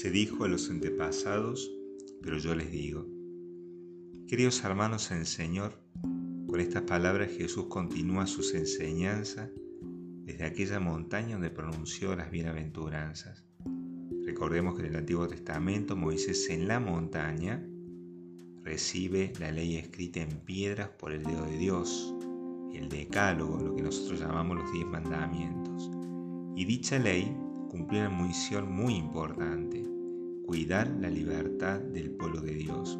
Se 0.00 0.12
dijo 0.12 0.44
a 0.44 0.48
los 0.48 0.70
antepasados, 0.70 1.72
pero 2.22 2.38
yo 2.38 2.54
les 2.54 2.70
digo. 2.70 3.04
Queridos 4.28 4.62
hermanos 4.62 5.10
en 5.10 5.18
el 5.18 5.26
Señor, 5.26 5.72
con 6.46 6.60
estas 6.60 6.82
palabras 6.82 7.32
Jesús 7.32 7.64
continúa 7.64 8.28
sus 8.28 8.54
enseñanzas 8.54 9.50
desde 10.24 10.44
aquella 10.44 10.78
montaña 10.78 11.32
donde 11.32 11.50
pronunció 11.50 12.14
las 12.14 12.30
bienaventuranzas. 12.30 13.44
Recordemos 14.24 14.76
que 14.76 14.82
en 14.82 14.90
el 14.90 14.96
Antiguo 14.98 15.26
Testamento 15.26 15.96
Moisés 15.96 16.48
en 16.48 16.68
la 16.68 16.78
montaña 16.78 17.60
recibe 18.62 19.32
la 19.40 19.50
ley 19.50 19.78
escrita 19.78 20.20
en 20.20 20.28
piedras 20.44 20.90
por 20.90 21.10
el 21.10 21.24
dedo 21.24 21.44
de 21.44 21.58
Dios, 21.58 22.14
el 22.72 22.88
decálogo, 22.88 23.58
lo 23.60 23.74
que 23.74 23.82
nosotros 23.82 24.20
llamamos 24.20 24.58
los 24.58 24.72
diez 24.72 24.86
mandamientos. 24.86 25.90
Y 26.54 26.64
dicha 26.66 27.00
ley 27.00 27.36
cumplió 27.68 28.00
una 28.00 28.10
misión 28.10 28.72
muy 28.72 28.94
importante, 28.94 29.84
cuidar 30.46 30.88
la 31.00 31.10
libertad 31.10 31.80
del 31.80 32.10
pueblo 32.12 32.40
de 32.40 32.54
Dios. 32.54 32.98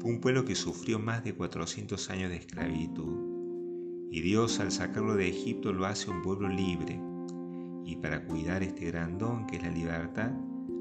Fue 0.00 0.10
un 0.10 0.20
pueblo 0.20 0.44
que 0.44 0.54
sufrió 0.54 0.98
más 0.98 1.24
de 1.24 1.34
400 1.34 2.10
años 2.10 2.30
de 2.30 2.36
esclavitud, 2.36 4.08
y 4.10 4.20
Dios 4.20 4.58
al 4.60 4.72
sacarlo 4.72 5.14
de 5.14 5.28
Egipto 5.28 5.72
lo 5.72 5.86
hace 5.86 6.10
un 6.10 6.22
pueblo 6.22 6.48
libre, 6.48 7.00
y 7.84 7.96
para 7.96 8.24
cuidar 8.24 8.62
este 8.62 8.86
gran 8.86 9.16
don 9.18 9.46
que 9.46 9.56
es 9.56 9.62
la 9.62 9.70
libertad, 9.70 10.32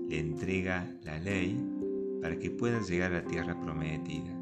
le 0.10 0.20
entrega 0.20 0.92
la 1.04 1.20
ley 1.20 1.64
para 2.22 2.38
que 2.40 2.50
pueda 2.50 2.82
llegar 2.82 3.14
a 3.14 3.22
la 3.22 3.26
tierra 3.26 3.60
prometida, 3.60 4.36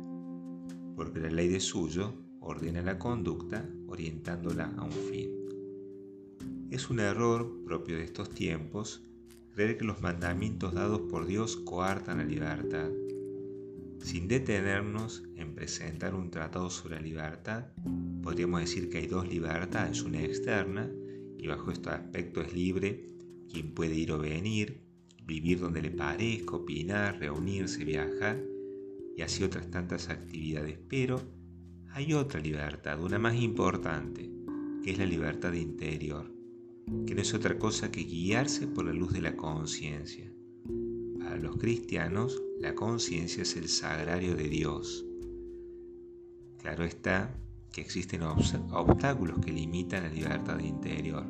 porque 0.96 1.20
la 1.20 1.30
ley 1.30 1.50
de 1.50 1.60
suyo 1.60 2.14
ordena 2.40 2.82
la 2.82 2.98
conducta 2.98 3.68
orientándola 3.88 4.74
a 4.78 4.84
un 4.84 4.92
fin. 4.92 5.45
Es 6.76 6.90
un 6.90 7.00
error 7.00 7.64
propio 7.64 7.96
de 7.96 8.04
estos 8.04 8.32
tiempos 8.32 9.02
creer 9.54 9.78
que 9.78 9.86
los 9.86 10.02
mandamientos 10.02 10.74
dados 10.74 11.04
por 11.10 11.26
Dios 11.26 11.56
coartan 11.56 12.18
la 12.18 12.26
libertad. 12.26 12.90
Sin 14.02 14.28
detenernos 14.28 15.24
en 15.38 15.56
presentar 15.56 16.14
un 16.14 16.32
tratado 16.32 16.70
sobre 16.70 16.96
la 16.96 17.02
libertad, 17.02 17.68
podríamos 18.22 18.60
decir 18.60 18.90
que 18.90 18.98
hay 18.98 19.08
dos 19.08 19.26
libertades, 19.26 20.02
una 20.02 20.22
externa, 20.22 20.92
y 21.38 21.48
bajo 21.48 21.72
este 21.72 21.92
aspecto 21.92 22.42
es 22.42 22.54
libre 22.54 23.06
quien 23.50 23.74
puede 23.74 23.96
ir 23.96 24.12
o 24.12 24.18
venir, 24.18 24.82
vivir 25.24 25.62
donde 25.62 25.82
le 25.82 25.92
parezca, 25.92 26.58
opinar, 26.58 27.18
reunirse, 27.20 27.86
viajar 27.86 28.44
y 29.16 29.22
así 29.22 29.46
otras 29.46 29.72
tantas 29.72 30.10
actividades. 30.10 30.78
Pero 30.90 31.22
hay 31.94 32.14
otra 32.14 32.42
libertad, 32.42 33.02
una 33.02 33.18
más 33.18 33.36
importante, 33.36 34.30
que 34.84 34.92
es 34.92 34.98
la 34.98 35.06
libertad 35.06 35.54
interior, 35.54 36.35
que 37.06 37.16
no 37.16 37.22
es 37.22 37.34
otra 37.34 37.58
cosa 37.58 37.92
que 37.92 38.04
guiarse 38.04 38.68
por 38.68 38.86
la 38.86 38.94
luz 38.94 39.14
de 39.14 39.22
la 39.22 39.36
conciencia. 39.36 40.32
Para 41.20 41.38
los 41.38 41.58
cristianos, 41.58 42.42
la 42.60 42.76
conciencia 42.76 43.44
es 43.44 43.56
el 43.56 43.68
sagrario 43.68 44.36
de 44.36 44.48
Dios. 44.48 45.06
Claro 46.60 46.84
está 46.84 47.36
que 47.72 47.82
existen 47.82 48.22
obstáculos 48.24 49.40
que 49.40 49.52
limitan 49.52 50.04
la 50.04 50.10
libertad 50.10 50.60
interior, 50.60 51.26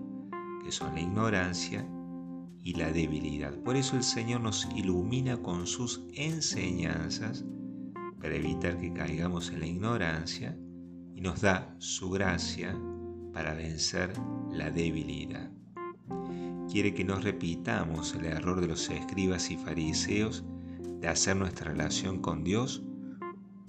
que 0.64 0.72
son 0.72 0.94
la 0.94 1.02
ignorancia 1.02 1.88
y 2.62 2.73
la 2.73 2.92
debilidad. 2.92 3.58
Por 3.64 3.75
eso 3.75 3.95
el 3.95 4.03
Señor 4.03 4.42
nos 4.42 4.67
ilumina 4.75 5.38
con 5.42 5.67
sus 5.67 6.03
enseñanzas 6.14 7.45
para 8.19 8.36
evitar 8.36 8.80
que 8.80 8.94
caigamos 8.94 9.52
en 9.52 9.59
la 9.59 9.67
ignorancia 9.67 10.58
y 11.14 11.22
nos 11.22 11.42
da 11.42 11.75
su 11.80 12.09
gracia 12.09 12.78
para 13.36 13.53
vencer 13.53 14.11
la 14.50 14.72
debilidad. 14.72 15.52
Quiere 16.72 16.94
que 16.94 17.03
no 17.03 17.19
repitamos 17.19 18.16
el 18.16 18.25
error 18.25 18.62
de 18.62 18.68
los 18.68 18.90
escribas 18.90 19.51
y 19.51 19.57
fariseos 19.57 20.46
de 21.01 21.09
hacer 21.09 21.35
nuestra 21.35 21.72
relación 21.72 22.22
con 22.22 22.46
Dios 22.46 22.81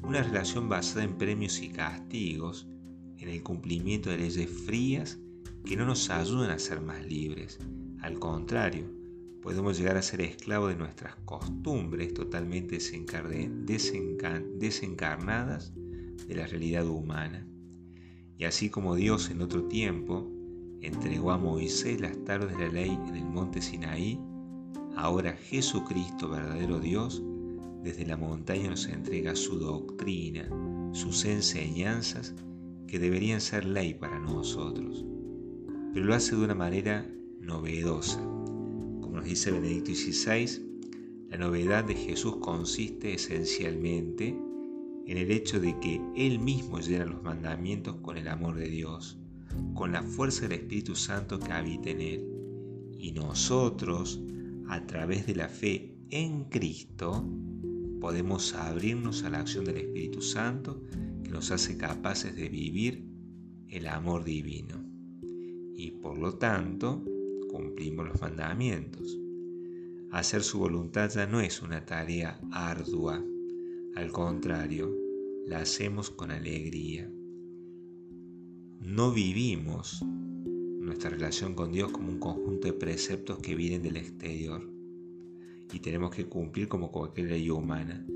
una 0.03 0.22
relación 0.22 0.69
basada 0.69 1.03
en 1.03 1.19
premios 1.19 1.60
y 1.60 1.71
castigos, 1.71 2.69
en 3.19 3.28
el 3.28 3.43
cumplimiento 3.43 4.09
de 4.09 4.19
leyes 4.19 4.49
frías 4.49 5.19
que 5.65 5.77
no 5.77 5.84
nos 5.84 6.10
ayudan 6.10 6.53
a 6.53 6.60
ser 6.60 6.81
más 6.81 7.04
libres, 7.04 7.59
al 8.03 8.21
contrario, 8.21 8.88
podemos 9.43 9.78
llegar 9.78 9.97
a 9.97 10.03
ser 10.03 10.21
esclavos 10.21 10.71
de 10.71 10.77
nuestras 10.77 11.16
costumbres 11.25 12.15
totalmente 12.15 12.78
desencarnadas 12.78 15.75
de 15.75 16.34
la 16.37 16.47
realidad 16.47 16.87
humana. 16.87 17.44
Y 18.38 18.44
así 18.44 18.70
como 18.70 18.94
Dios 18.94 19.30
en 19.30 19.42
otro 19.42 19.64
tiempo 19.64 20.30
entregó 20.80 21.32
a 21.32 21.38
Moisés 21.38 22.00
las 22.00 22.22
tablas 22.24 22.56
de 22.56 22.66
la 22.66 22.72
ley 22.72 22.98
en 23.08 23.16
el 23.16 23.24
monte 23.24 23.62
Sinaí, 23.62 24.20
ahora 24.97 25.32
Jesucristo, 25.32 26.28
verdadero 26.28 26.78
Dios, 26.80 27.22
desde 27.82 28.06
la 28.06 28.16
montaña 28.16 28.70
nos 28.70 28.86
entrega 28.88 29.34
su 29.36 29.58
doctrina, 29.58 30.48
sus 30.92 31.24
enseñanzas 31.24 32.34
que 32.86 32.98
deberían 32.98 33.41
ser 33.41 33.64
ley 33.64 33.94
para 33.94 34.19
nosotros. 34.19 35.04
Pero 35.92 36.06
lo 36.06 36.14
hace 36.14 36.36
de 36.36 36.44
una 36.44 36.54
manera 36.54 37.06
novedosa. 37.41 38.20
Como 38.20 39.12
nos 39.16 39.24
dice 39.24 39.50
Benedicto 39.50 39.92
XVI, 39.94 40.62
la 41.30 41.38
novedad 41.38 41.84
de 41.84 41.94
Jesús 41.94 42.36
consiste 42.36 43.14
esencialmente 43.14 44.36
en 45.06 45.19
el 45.19 45.31
hecho 45.31 45.61
de 45.61 45.78
que 45.78 46.00
Él 46.17 46.41
mismo 46.41 46.81
llena 46.81 47.05
los 47.05 47.22
mandamientos 47.22 47.97
con 47.97 48.17
el 48.17 48.27
amor 48.28 48.56
de 48.56 48.69
Dios, 48.69 49.19
con 49.75 49.93
la 49.93 50.03
fuerza 50.03 50.43
del 50.43 50.61
Espíritu 50.61 50.97
Santo 50.97 51.39
que 51.39 51.53
habita 51.53 51.91
en 51.91 52.00
Él. 52.00 52.28
Y 52.99 53.12
nosotros, 53.12 54.21
a 54.69 54.84
través 54.87 55.27
de 55.27 55.37
la 55.37 55.49
fe 55.49 55.97
en 56.11 56.45
Cristo, 56.45 57.25
podemos 58.00 58.55
abrirnos 58.55 59.22
a 59.22 59.31
la 59.31 59.41
acción 59.41 59.65
del 59.65 59.77
Espíritu 59.78 60.21
Santo 60.21 60.83
que 61.22 61.31
nos 61.31 61.50
hace 61.50 61.77
capaces 61.77 62.34
de 62.34 62.49
vivir 62.49 63.06
el 63.69 63.87
amor 63.87 64.25
divino. 64.25 64.83
Y 65.75 65.93
por 66.03 66.19
lo 66.19 66.34
tanto, 66.34 67.05
cumplimos 67.49 68.09
los 68.09 68.21
mandamientos. 68.21 69.19
Hacer 70.11 70.43
su 70.43 70.59
voluntad 70.59 71.11
ya 71.11 71.27
no 71.27 71.41
es 71.41 71.62
una 71.62 71.84
tarea 71.84 72.41
ardua, 72.50 73.22
al 73.97 74.12
contrario, 74.12 74.95
la 75.47 75.61
hacemos 75.61 76.11
con 76.11 76.31
alegría. 76.31 77.11
No 78.79 79.11
vivimos 79.11 80.05
nuestra 80.05 81.09
relación 81.09 81.55
con 81.55 81.73
Dios 81.73 81.93
como 81.93 82.11
un 82.11 82.19
conjunto 82.19 82.69
de 82.69 82.75
preceptos 82.75 83.39
que 83.39 83.55
vienen 83.55 83.83
del 83.83 83.97
exterior 83.97 84.71
y 85.73 85.81
tenemos 85.81 86.15
que 86.15 86.27
cumplir 86.27 86.69
como 86.69 86.93
cualquier 86.93 87.31
ley 87.31 87.49
humana, 87.49 88.07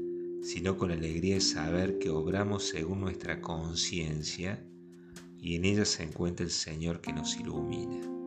sino 0.43 0.77
con 0.77 0.91
alegría 0.91 1.37
de 1.37 1.41
saber 1.41 1.99
que 1.99 2.11
obramos 2.11 2.65
según 2.65 3.01
nuestra 3.01 3.41
conciencia 3.41 4.63
y 5.41 5.57
en 5.57 5.65
ella 5.65 5.87
se 5.87 6.03
encuentra 6.03 6.45
el 6.45 6.53
Señor 6.53 7.01
que 7.01 7.15
nos 7.15 7.41
ilumina. 7.41 8.20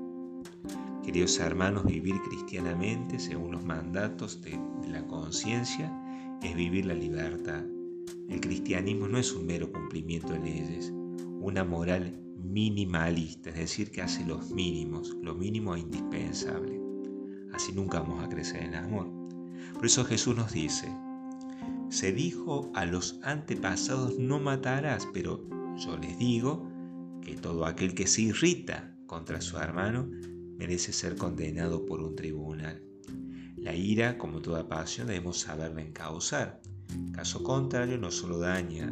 Queridos 1.04 1.38
hermanos, 1.40 1.84
vivir 1.84 2.16
cristianamente 2.22 3.20
según 3.20 3.52
los 3.52 3.66
mandatos 3.66 4.42
de, 4.42 4.58
la 4.88 5.06
conciencia 5.06 5.92
es 6.42 6.56
vivir 6.56 6.86
la 6.86 6.94
libertad. 6.94 7.62
El 8.30 8.40
cristianismo 8.40 9.10
no 9.10 9.18
es 9.18 9.34
un 9.34 9.46
mero 9.46 9.70
cumplimiento 9.70 10.32
de 10.32 10.40
leyes, 10.40 10.94
una 11.42 11.66
moral 11.66 12.18
minimalista, 12.38 13.50
es 13.50 13.56
decir, 13.58 13.92
que 13.92 14.02
hace 14.02 14.26
los 14.26 14.52
mínimos, 14.52 15.18
lo 15.22 15.36
mínimo 15.36 15.76
e 15.76 15.82
indispensable. 15.82 16.80
Así 17.52 17.74
nunca 17.74 18.00
vamos 18.00 18.24
a 18.24 18.30
crecer 18.30 18.64
en 18.64 18.76
amor. 18.76 19.12
Por 19.74 19.86
eso 19.86 20.06
Jesús 20.06 20.38
nos 20.38 20.54
dice, 20.54 20.88
se 21.90 22.14
dijo 22.14 22.72
a 22.76 22.86
los 22.86 23.20
antepasados 23.24 24.18
no 24.18 24.40
matarás, 24.40 25.06
pero 25.14 25.46
yo 25.76 25.98
les 25.98 26.18
digo 26.18 26.66
que 27.22 27.36
todo 27.36 27.66
aquel 27.66 27.94
que 27.94 28.08
se 28.08 28.22
irrita 28.22 28.96
contra 29.06 29.42
su 29.42 29.58
hermano 29.58 30.10
merece 30.64 30.94
ser 30.94 31.18
condenado 31.18 31.86
por 31.86 32.00
un 32.00 32.16
tribunal. 32.16 32.82
La 33.58 33.76
ira, 33.76 34.18
como 34.18 34.42
toda 34.42 34.70
pasión, 34.70 35.08
debemos 35.08 35.40
saberla 35.40 35.82
encauzar. 35.82 36.62
Caso 37.12 37.44
contrario, 37.44 37.98
no 37.98 38.12
solo 38.12 38.40
daña 38.40 38.88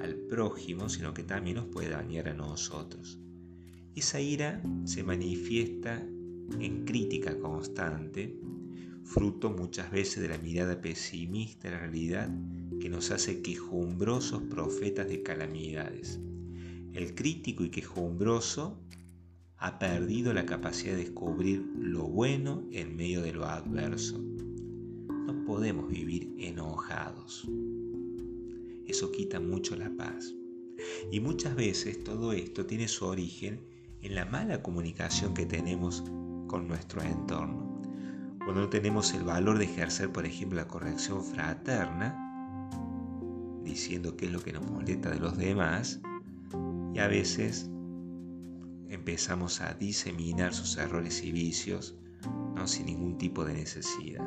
al 0.00 0.16
prójimo, 0.28 0.88
sino 0.88 1.14
que 1.14 1.22
también 1.22 1.58
nos 1.58 1.66
puede 1.66 1.90
dañar 1.90 2.28
a 2.28 2.34
nosotros. 2.34 3.20
Esa 3.94 4.20
ira 4.20 4.60
se 4.84 5.04
manifiesta 5.04 6.04
en 6.58 6.84
crítica 6.84 7.38
constante, 7.38 8.36
fruto 9.04 9.50
muchas 9.50 9.92
veces 9.92 10.24
de 10.24 10.30
la 10.30 10.38
mirada 10.38 10.80
pesimista 10.80 11.68
de 11.68 11.74
la 11.74 11.82
realidad 11.82 12.28
que 12.80 12.88
nos 12.88 13.12
hace 13.12 13.42
quejumbrosos 13.42 14.42
profetas 14.50 15.06
de 15.06 15.22
calamidades. 15.22 16.18
El 16.92 17.14
crítico 17.14 17.62
y 17.62 17.70
quejumbroso 17.70 18.80
ha 19.58 19.78
perdido 19.78 20.32
la 20.34 20.46
capacidad 20.46 20.92
de 20.92 21.04
descubrir 21.04 21.64
lo 21.76 22.04
bueno 22.04 22.64
en 22.70 22.96
medio 22.96 23.22
de 23.22 23.32
lo 23.32 23.46
adverso. 23.46 24.18
No 24.18 25.44
podemos 25.44 25.88
vivir 25.88 26.34
enojados. 26.38 27.48
Eso 28.86 29.10
quita 29.10 29.40
mucho 29.40 29.76
la 29.76 29.90
paz. 29.96 30.34
Y 31.10 31.20
muchas 31.20 31.54
veces 31.54 32.02
todo 32.04 32.32
esto 32.32 32.66
tiene 32.66 32.88
su 32.88 33.06
origen 33.06 33.60
en 34.02 34.14
la 34.14 34.26
mala 34.26 34.62
comunicación 34.62 35.32
que 35.32 35.46
tenemos 35.46 36.04
con 36.46 36.68
nuestro 36.68 37.02
entorno. 37.02 37.80
cuando 38.38 38.60
no 38.60 38.68
tenemos 38.68 39.14
el 39.14 39.24
valor 39.24 39.56
de 39.56 39.64
ejercer, 39.64 40.12
por 40.12 40.26
ejemplo, 40.26 40.56
la 40.56 40.68
corrección 40.68 41.24
fraterna, 41.24 42.20
diciendo 43.64 44.18
qué 44.18 44.26
es 44.26 44.32
lo 44.32 44.42
que 44.42 44.52
nos 44.52 44.70
molesta 44.70 45.08
de 45.10 45.18
los 45.18 45.38
demás, 45.38 46.00
y 46.92 46.98
a 46.98 47.08
veces 47.08 47.70
empezamos 48.94 49.60
a 49.60 49.74
diseminar 49.74 50.54
sus 50.54 50.76
errores 50.76 51.22
y 51.22 51.32
vicios 51.32 51.96
¿no? 52.54 52.66
sin 52.66 52.86
ningún 52.86 53.18
tipo 53.18 53.44
de 53.44 53.54
necesidad. 53.54 54.24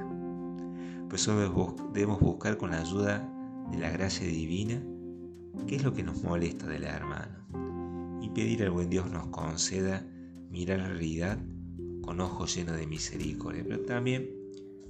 Por 1.05 1.15
eso 1.15 1.35
debemos 1.93 2.19
buscar 2.19 2.57
con 2.57 2.71
la 2.71 2.81
ayuda 2.81 3.27
de 3.71 3.77
la 3.77 3.89
gracia 3.89 4.27
divina 4.27 4.81
qué 5.65 5.77
es 5.77 5.83
lo 5.83 5.93
que 5.93 6.03
nos 6.03 6.23
molesta 6.23 6.67
del 6.67 6.83
hermano 6.83 8.19
y 8.21 8.29
pedir 8.29 8.63
al 8.63 8.71
buen 8.71 8.89
Dios 8.89 9.09
nos 9.09 9.27
conceda 9.27 10.05
mirar 10.49 10.79
la 10.79 10.87
realidad 10.89 11.39
con 12.01 12.21
ojos 12.21 12.55
llenos 12.55 12.77
de 12.77 12.87
misericordia, 12.87 13.63
pero 13.67 13.81
también 13.81 14.29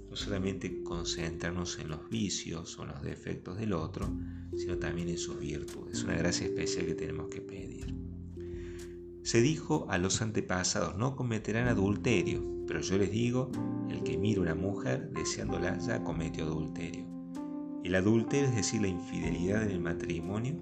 no 0.10 0.16
solamente 0.16 0.84
concentrarnos 0.84 1.80
en 1.80 1.90
los 1.90 2.10
vicios 2.10 2.78
o 2.80 2.86
los 2.86 3.02
defectos 3.02 3.58
del 3.58 3.74
otro, 3.74 4.10
sino 4.56 4.78
también 4.78 5.10
en 5.10 5.18
sus 5.18 5.40
virtudes. 5.40 5.98
Es 5.98 6.04
una 6.04 6.16
gracia 6.16 6.48
especial 6.48 6.86
que 6.86 6.96
tenemos 6.96 7.28
que 7.28 7.42
pedir. 7.42 8.07
Se 9.28 9.42
dijo 9.42 9.86
a 9.90 9.98
los 9.98 10.22
antepasados, 10.22 10.96
no 10.96 11.18
cometerán 11.18 11.68
adulterio, 11.68 12.42
pero 12.66 12.80
yo 12.80 12.98
les 12.98 13.12
digo, 13.12 13.52
el 13.90 14.02
que 14.02 14.18
mira 14.18 14.40
una 14.40 14.56
mujer 14.56 15.10
deseándola 15.12 15.78
ya 15.80 16.02
cometió 16.02 16.46
adulterio. 16.46 17.04
El 17.84 17.96
adulterio, 17.96 18.48
es 18.48 18.56
decir, 18.56 18.84
la 18.84 18.88
infidelidad 18.88 19.64
en 19.64 19.72
el 19.72 19.82
matrimonio, 19.82 20.56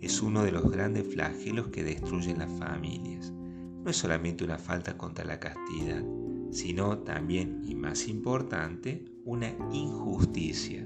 es 0.00 0.20
uno 0.20 0.42
de 0.42 0.50
los 0.50 0.68
grandes 0.68 1.06
flagelos 1.06 1.68
que 1.68 1.84
destruyen 1.84 2.40
las 2.40 2.50
familias 2.58 3.32
no 3.84 3.90
es 3.92 3.96
solamente 3.96 4.42
una 4.42 4.58
falta 4.58 4.98
contra 4.98 5.24
la 5.24 5.38
castidad, 5.38 6.02
sino 6.50 6.98
también, 6.98 7.62
y 7.64 7.76
más 7.76 8.08
importante, 8.08 9.04
una 9.24 9.54
injusticia. 9.72 10.84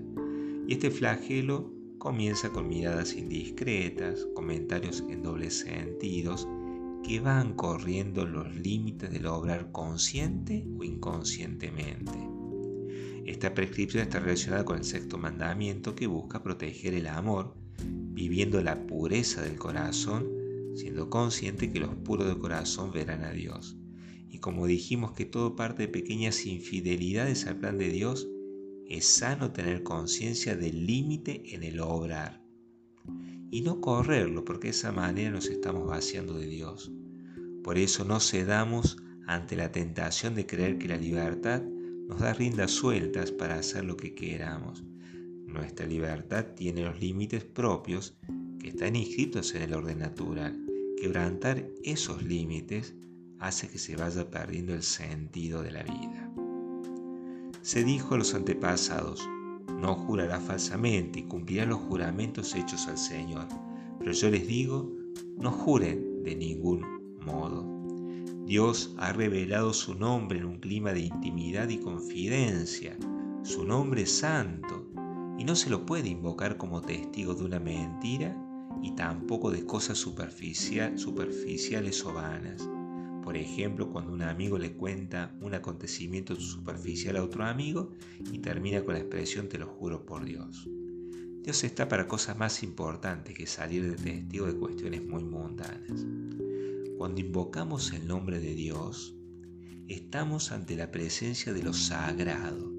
Y 0.68 0.74
este 0.74 0.90
flagelo 0.90 1.72
comienza 1.96 2.50
con 2.50 2.68
miradas 2.68 3.16
indiscretas, 3.16 4.26
comentarios 4.34 5.02
en 5.08 5.22
dobles 5.22 5.60
sentidos, 5.60 6.46
que 7.02 7.20
van 7.20 7.54
corriendo 7.54 8.26
los 8.26 8.54
límites 8.54 9.10
del 9.10 9.26
obrar 9.26 9.72
consciente 9.72 10.66
o 10.78 10.84
inconscientemente. 10.84 12.18
Esta 13.26 13.54
prescripción 13.54 14.02
está 14.02 14.20
relacionada 14.20 14.64
con 14.64 14.78
el 14.78 14.84
sexto 14.84 15.18
mandamiento 15.18 15.94
que 15.94 16.06
busca 16.06 16.42
proteger 16.42 16.94
el 16.94 17.06
amor, 17.06 17.54
viviendo 17.84 18.60
la 18.62 18.86
pureza 18.86 19.42
del 19.42 19.56
corazón 19.56 20.42
siendo 20.74 21.10
consciente 21.10 21.70
que 21.70 21.80
los 21.80 21.94
puros 21.96 22.28
de 22.28 22.38
corazón 22.38 22.92
verán 22.92 23.24
a 23.24 23.32
Dios. 23.32 23.76
Y 24.28 24.38
como 24.38 24.66
dijimos 24.66 25.12
que 25.12 25.26
todo 25.26 25.56
parte 25.56 25.82
de 25.82 25.88
pequeñas 25.88 26.46
infidelidades 26.46 27.46
al 27.46 27.58
plan 27.58 27.78
de 27.78 27.90
Dios, 27.90 28.28
es 28.88 29.06
sano 29.06 29.52
tener 29.52 29.82
conciencia 29.82 30.56
del 30.56 30.86
límite 30.86 31.54
en 31.54 31.62
el 31.62 31.80
obrar. 31.80 32.42
Y 33.52 33.60
no 33.60 33.82
correrlo, 33.82 34.46
porque 34.46 34.68
de 34.68 34.70
esa 34.70 34.92
manera 34.92 35.30
nos 35.30 35.48
estamos 35.48 35.86
vaciando 35.86 36.32
de 36.32 36.46
Dios. 36.46 36.90
Por 37.62 37.76
eso 37.76 38.02
no 38.02 38.18
cedamos 38.18 38.96
ante 39.26 39.56
la 39.56 39.70
tentación 39.70 40.34
de 40.34 40.46
creer 40.46 40.78
que 40.78 40.88
la 40.88 40.96
libertad 40.96 41.60
nos 42.08 42.20
da 42.20 42.32
riendas 42.32 42.70
sueltas 42.70 43.30
para 43.30 43.56
hacer 43.56 43.84
lo 43.84 43.98
que 43.98 44.14
queramos. 44.14 44.82
Nuestra 45.46 45.84
libertad 45.84 46.46
tiene 46.56 46.82
los 46.82 46.98
límites 46.98 47.44
propios 47.44 48.16
que 48.58 48.68
están 48.70 48.96
inscritos 48.96 49.54
en 49.54 49.60
el 49.60 49.74
orden 49.74 49.98
natural. 49.98 50.58
Quebrantar 50.98 51.68
esos 51.84 52.22
límites 52.22 52.94
hace 53.38 53.68
que 53.68 53.76
se 53.76 53.96
vaya 53.96 54.30
perdiendo 54.30 54.72
el 54.72 54.82
sentido 54.82 55.62
de 55.62 55.72
la 55.72 55.82
vida. 55.82 56.32
Se 57.60 57.84
dijo 57.84 58.14
a 58.14 58.18
los 58.18 58.32
antepasados, 58.32 59.28
no 59.82 59.96
jurará 59.96 60.40
falsamente 60.40 61.18
y 61.18 61.24
cumplirá 61.24 61.66
los 61.66 61.80
juramentos 61.80 62.54
hechos 62.54 62.86
al 62.86 62.96
Señor. 62.96 63.48
Pero 63.98 64.12
yo 64.12 64.30
les 64.30 64.46
digo, 64.46 64.88
no 65.38 65.50
juren 65.50 66.22
de 66.22 66.36
ningún 66.36 66.86
modo. 67.26 67.66
Dios 68.46 68.94
ha 68.98 69.12
revelado 69.12 69.72
su 69.72 69.96
nombre 69.96 70.38
en 70.38 70.44
un 70.44 70.60
clima 70.60 70.92
de 70.92 71.00
intimidad 71.00 71.68
y 71.68 71.78
confidencia. 71.78 72.96
Su 73.42 73.64
nombre 73.64 74.02
es 74.02 74.12
santo 74.12 74.88
y 75.36 75.42
no 75.44 75.56
se 75.56 75.68
lo 75.68 75.84
puede 75.84 76.08
invocar 76.08 76.56
como 76.56 76.80
testigo 76.80 77.34
de 77.34 77.44
una 77.44 77.58
mentira 77.58 78.36
y 78.82 78.92
tampoco 78.92 79.50
de 79.50 79.66
cosas 79.66 79.98
superficiales 79.98 82.04
o 82.04 82.14
vanas. 82.14 82.68
Por 83.22 83.36
ejemplo, 83.36 83.90
cuando 83.90 84.12
un 84.12 84.22
amigo 84.22 84.58
le 84.58 84.72
cuenta 84.72 85.34
un 85.40 85.54
acontecimiento 85.54 86.34
superficial 86.36 87.16
a 87.16 87.24
otro 87.24 87.44
amigo 87.44 87.92
y 88.32 88.38
termina 88.38 88.84
con 88.84 88.94
la 88.94 89.00
expresión 89.00 89.48
te 89.48 89.58
lo 89.58 89.66
juro 89.66 90.04
por 90.04 90.24
Dios. 90.24 90.68
Dios 91.42 91.64
está 91.64 91.88
para 91.88 92.06
cosas 92.06 92.36
más 92.36 92.62
importantes 92.62 93.36
que 93.36 93.46
salir 93.46 93.90
de 93.90 93.96
testigo 93.96 94.46
de 94.46 94.56
cuestiones 94.56 95.04
muy 95.04 95.24
mundanas. 95.24 96.04
Cuando 96.98 97.20
invocamos 97.20 97.92
el 97.92 98.06
nombre 98.06 98.38
de 98.38 98.54
Dios, 98.54 99.14
estamos 99.88 100.52
ante 100.52 100.76
la 100.76 100.90
presencia 100.90 101.52
de 101.52 101.62
lo 101.62 101.72
sagrado 101.72 102.72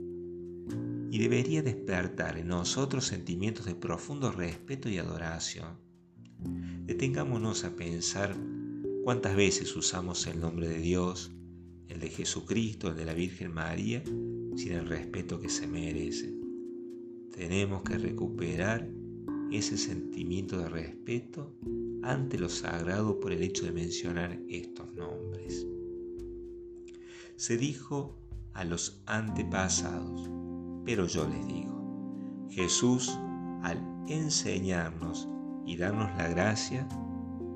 y 1.12 1.20
debería 1.20 1.62
despertar 1.62 2.38
en 2.38 2.48
nosotros 2.48 3.06
sentimientos 3.06 3.66
de 3.66 3.76
profundo 3.76 4.32
respeto 4.32 4.90
y 4.90 4.98
adoración 4.98 5.84
Detengámonos 6.86 7.64
a 7.64 7.76
pensar 7.76 8.36
cuántas 9.04 9.36
veces 9.36 9.76
usamos 9.76 10.26
el 10.28 10.40
nombre 10.40 10.68
de 10.70 10.80
Dios, 10.80 11.32
el 11.90 12.00
de 12.00 12.10
Jesucristo, 12.10 12.88
el 12.88 12.96
de 12.96 13.06
la 13.06 13.14
Virgen 13.14 13.54
María, 13.54 14.02
sin 14.56 14.72
el 14.72 14.88
respeto 14.88 15.40
que 15.40 15.50
se 15.50 15.68
merece. 15.68 16.34
Tenemos 17.36 17.84
que 17.84 17.98
recuperar 17.98 18.90
ese 19.52 19.78
sentimiento 19.78 20.58
de 20.58 20.70
respeto 20.70 21.54
ante 22.02 22.40
lo 22.40 22.48
sagrado 22.48 23.20
por 23.20 23.34
el 23.34 23.44
hecho 23.44 23.66
de 23.66 23.74
mencionar 23.74 24.40
estos 24.48 24.94
nombres. 24.94 25.68
Se 27.36 27.58
dijo 27.58 28.18
a 28.54 28.64
los 28.64 29.02
antepasados, 29.06 30.30
pero 30.86 31.08
yo 31.08 31.28
les 31.28 31.46
digo, 31.48 32.48
Jesús 32.50 33.12
al 33.64 33.82
enseñarnos 34.08 35.28
y 35.66 35.78
darnos 35.78 36.10
la 36.18 36.28
gracia, 36.30 36.88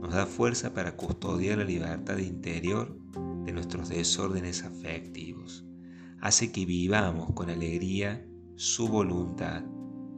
nos 0.01 0.13
da 0.13 0.25
fuerza 0.25 0.73
para 0.73 0.95
custodiar 0.95 1.57
la 1.57 1.63
libertad 1.63 2.17
interior 2.17 2.97
de 3.45 3.51
nuestros 3.51 3.89
desórdenes 3.89 4.63
afectivos. 4.63 5.65
Hace 6.21 6.51
que 6.51 6.65
vivamos 6.65 7.31
con 7.33 7.49
alegría 7.49 8.25
su 8.55 8.87
voluntad, 8.87 9.63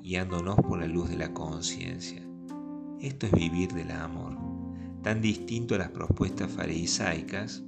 guiándonos 0.02 0.56
por 0.58 0.80
la 0.80 0.88
luz 0.88 1.10
de 1.10 1.18
la 1.18 1.34
conciencia. 1.34 2.22
Esto 3.00 3.28
es 3.28 3.32
vivir 3.32 3.72
del 3.74 3.92
amor, 3.92 4.38
tan 5.04 5.22
distinto 5.22 5.76
a 5.76 5.80
las 5.80 5.92
propuestas 5.92 6.52
farisaicas 6.52 7.64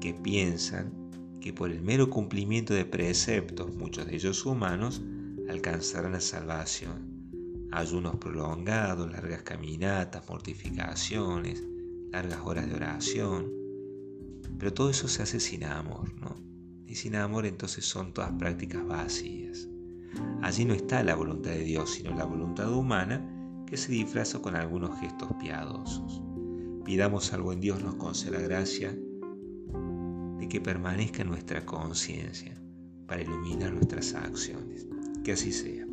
que 0.00 0.14
piensan 0.14 0.92
que 1.40 1.52
por 1.52 1.70
el 1.70 1.82
mero 1.82 2.10
cumplimiento 2.10 2.74
de 2.74 2.84
preceptos, 2.84 3.74
muchos 3.74 4.06
de 4.06 4.14
ellos 4.14 4.46
humanos, 4.46 5.02
alcanzarán 5.48 6.12
la 6.12 6.20
salvación 6.20 7.09
ayunos 7.72 8.16
prolongados, 8.16 9.10
largas 9.10 9.42
caminatas, 9.42 10.28
mortificaciones, 10.28 11.62
largas 12.10 12.40
horas 12.44 12.68
de 12.68 12.74
oración. 12.74 13.52
Pero 14.58 14.72
todo 14.72 14.90
eso 14.90 15.08
se 15.08 15.22
hace 15.22 15.40
sin 15.40 15.64
amor, 15.64 16.12
¿no? 16.20 16.36
Y 16.86 16.96
sin 16.96 17.14
amor 17.16 17.46
entonces 17.46 17.84
son 17.84 18.12
todas 18.12 18.32
prácticas 18.32 18.86
vacías. 18.86 19.68
Allí 20.42 20.64
no 20.64 20.74
está 20.74 21.02
la 21.04 21.14
voluntad 21.14 21.50
de 21.50 21.64
Dios, 21.64 21.90
sino 21.90 22.14
la 22.14 22.24
voluntad 22.24 22.72
humana 22.72 23.24
que 23.66 23.76
se 23.76 23.92
disfraza 23.92 24.40
con 24.40 24.56
algunos 24.56 24.98
gestos 24.98 25.30
piadosos. 25.40 26.20
Pidamos 26.84 27.32
al 27.32 27.42
buen 27.42 27.60
Dios 27.60 27.82
nos 27.84 27.94
conceda 27.94 28.40
gracia 28.40 28.92
de 30.38 30.48
que 30.48 30.60
permanezca 30.60 31.22
nuestra 31.22 31.64
conciencia 31.64 32.60
para 33.06 33.22
iluminar 33.22 33.72
nuestras 33.72 34.14
acciones. 34.14 34.88
Que 35.22 35.32
así 35.32 35.52
sea. 35.52 35.89